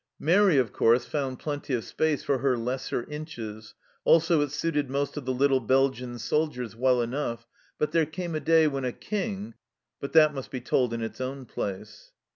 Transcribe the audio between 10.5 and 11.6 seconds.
told in its own